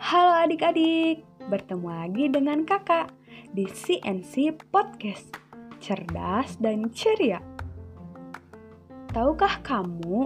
Halo 0.00 0.32
adik-adik, 0.48 1.28
bertemu 1.52 1.84
lagi 1.92 2.24
dengan 2.32 2.64
kakak 2.64 3.12
di 3.52 3.68
CNC 3.68 4.56
Podcast 4.72 5.36
Cerdas 5.76 6.56
dan 6.56 6.88
Ceria. 6.88 7.36
Tahukah 9.12 9.60
kamu 9.60 10.24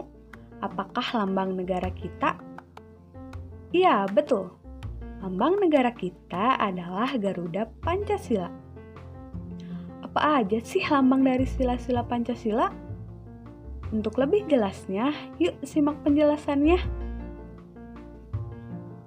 apakah 0.63 1.03
lambang 1.19 1.59
negara 1.59 1.91
kita? 1.91 2.39
Iya, 3.75 4.07
betul. 4.07 4.55
Lambang 5.19 5.59
negara 5.59 5.91
kita 5.91 6.55
adalah 6.55 7.11
Garuda 7.19 7.67
Pancasila. 7.83 8.47
Apa 10.07 10.39
aja 10.39 10.63
sih 10.63 10.87
lambang 10.87 11.27
dari 11.27 11.51
sila-sila 11.51 12.07
Pancasila? 12.07 12.71
Untuk 13.91 14.23
lebih 14.23 14.47
jelasnya, 14.47 15.11
yuk 15.43 15.59
simak 15.67 15.99
penjelasannya. 16.07 17.04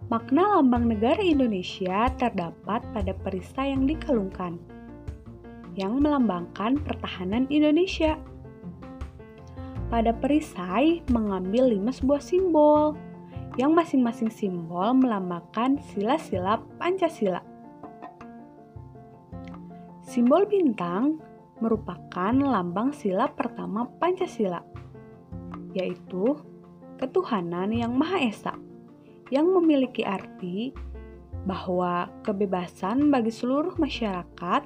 Makna 0.07 0.55
lambang 0.55 0.87
negara 0.87 1.19
Indonesia 1.19 2.07
terdapat 2.15 2.79
pada 2.95 3.11
perisai 3.11 3.75
yang 3.75 3.83
dikelungkan, 3.91 4.55
yang 5.75 5.99
melambangkan 5.99 6.79
pertahanan 6.79 7.43
Indonesia. 7.51 8.15
Pada 9.91 10.15
perisai 10.15 11.03
mengambil 11.11 11.75
lima 11.75 11.91
sebuah 11.91 12.23
simbol, 12.23 12.95
yang 13.59 13.75
masing-masing 13.75 14.31
simbol 14.31 14.95
melambangkan 14.95 15.75
sila-sila 15.91 16.63
Pancasila. 16.79 17.43
Simbol 20.07 20.47
bintang 20.47 21.19
merupakan 21.59 22.31
lambang 22.31 22.95
sila 22.95 23.27
pertama 23.27 23.83
Pancasila, 23.99 24.63
yaitu 25.75 26.31
ketuhanan 26.95 27.75
yang 27.75 27.91
Maha 27.91 28.23
Esa 28.23 28.66
yang 29.33 29.51
memiliki 29.51 30.07
arti 30.07 30.71
bahwa 31.47 32.11
kebebasan 32.27 33.07
bagi 33.07 33.31
seluruh 33.31 33.75
masyarakat 33.79 34.63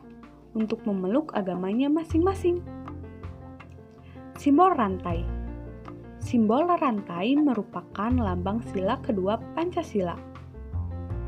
untuk 0.57 0.81
memeluk 0.89 1.31
agamanya 1.37 1.87
masing-masing. 1.87 2.61
Simbol 4.37 4.73
rantai 4.73 5.21
Simbol 6.21 6.69
rantai 6.69 7.33
merupakan 7.33 8.13
lambang 8.13 8.61
sila 8.69 9.01
kedua 9.01 9.41
Pancasila, 9.57 10.13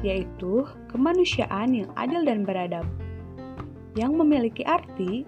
yaitu 0.06 0.70
kemanusiaan 0.94 1.74
yang 1.74 1.90
adil 1.98 2.22
dan 2.22 2.46
beradab, 2.46 2.86
yang 3.98 4.14
memiliki 4.14 4.62
arti 4.62 5.26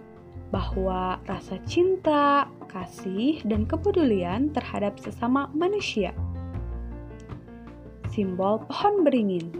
bahwa 0.53 1.17
rasa 1.25 1.57
cinta, 1.65 2.45
kasih, 2.69 3.41
dan 3.49 3.65
kepedulian 3.65 4.53
terhadap 4.53 5.01
sesama 5.01 5.49
manusia 5.57 6.13
simbol 8.15 8.63
pohon 8.71 9.03
beringin. 9.03 9.51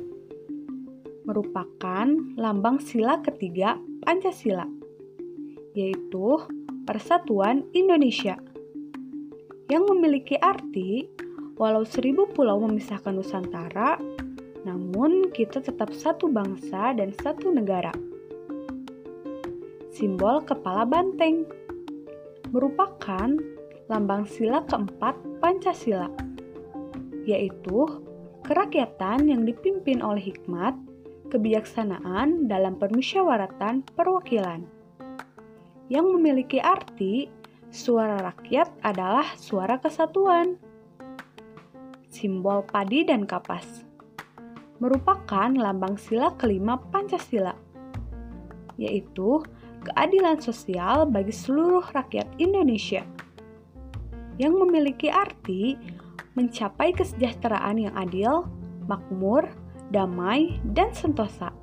Merupakan 1.27 2.07
lambang 2.39 2.79
sila 2.79 3.19
ketiga 3.19 3.75
Pancasila, 4.07 4.63
yaitu 5.75 6.39
Persatuan 6.87 7.67
Indonesia. 7.75 8.39
Yang 9.67 9.83
memiliki 9.91 10.39
arti, 10.39 11.03
walau 11.59 11.83
seribu 11.83 12.31
pulau 12.31 12.63
memisahkan 12.63 13.11
Nusantara, 13.11 13.99
namun 14.63 15.35
kita 15.35 15.59
tetap 15.59 15.91
satu 15.91 16.31
bangsa 16.31 16.95
dan 16.95 17.11
satu 17.11 17.51
negara. 17.51 17.91
Simbol 19.91 20.39
kepala 20.47 20.87
banteng 20.87 21.43
merupakan 22.55 23.35
lambang 23.91 24.23
sila 24.23 24.63
keempat 24.63 25.19
Pancasila, 25.43 26.07
yaitu 27.27 28.05
kerakyatan 28.45 29.25
yang 29.25 29.41
dipimpin 29.43 30.05
oleh 30.05 30.21
hikmat, 30.21 30.77
kebijaksanaan 31.33 32.45
dalam 32.45 32.77
permusyawaratan 32.77 33.81
perwakilan. 33.97 34.61
Yang 35.89 36.05
memiliki 36.13 36.61
arti, 36.61 37.29
suara 37.73 38.21
rakyat 38.21 38.69
adalah 38.85 39.25
suara 39.35 39.81
kesatuan. 39.81 40.61
Simbol 42.07 42.63
padi 42.63 43.03
dan 43.03 43.27
kapas 43.27 43.85
merupakan 44.79 45.47
lambang 45.55 45.95
sila 45.95 46.35
kelima 46.35 46.75
Pancasila, 46.91 47.55
yaitu 48.75 49.39
keadilan 49.87 50.39
sosial 50.43 51.07
bagi 51.07 51.31
seluruh 51.31 51.83
rakyat 51.95 52.27
Indonesia. 52.37 53.03
Yang 54.35 54.53
memiliki 54.67 55.07
arti 55.07 55.79
mencapai 56.35 56.91
kesejahteraan 56.91 57.79
yang 57.79 57.95
adil, 57.95 58.47
makmur, 58.85 59.47
damai, 59.89 60.59
dan 60.75 60.91
sentosa. 60.91 61.55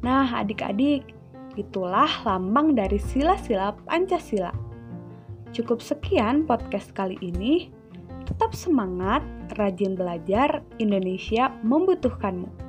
Nah, 0.00 0.28
adik-adik, 0.32 1.12
itulah 1.56 2.08
lambang 2.24 2.72
dari 2.76 2.96
sila-sila 2.96 3.76
Pancasila. 3.84 4.52
Cukup 5.54 5.78
sekian 5.78 6.48
podcast 6.48 6.90
kali 6.96 7.20
ini. 7.20 7.70
Tetap 8.24 8.56
semangat, 8.56 9.20
rajin 9.60 9.94
belajar, 9.94 10.64
Indonesia 10.80 11.52
membutuhkanmu. 11.60 12.63